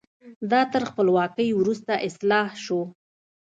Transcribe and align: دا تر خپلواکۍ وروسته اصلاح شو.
دا 0.51 0.61
تر 0.73 0.81
خپلواکۍ 0.89 1.49
وروسته 1.59 1.91
اصلاح 2.07 2.47
شو. 2.63 2.81